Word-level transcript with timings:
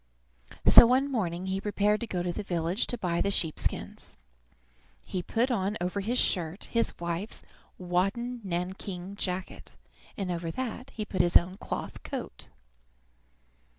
So 0.65 0.87
one 0.87 1.11
morning 1.11 1.45
he 1.45 1.61
prepared 1.61 1.99
to 2.01 2.07
go 2.07 2.23
to 2.23 2.33
the 2.33 2.41
village 2.41 2.87
to 2.87 2.97
buy 2.97 3.21
the 3.21 3.29
sheep 3.29 3.59
skins. 3.59 4.17
He 5.05 5.21
put 5.21 5.51
on 5.51 5.77
over 5.79 5.99
his 6.01 6.17
shirt 6.17 6.63
his 6.63 6.95
wife's 6.99 7.43
wadded 7.77 8.43
nankeen 8.43 9.15
jacket, 9.15 9.73
and 10.17 10.31
over 10.31 10.49
that 10.49 10.89
he 10.95 11.05
put 11.05 11.21
his 11.21 11.37
own 11.37 11.55
cloth 11.57 12.01
coat. 12.01 12.47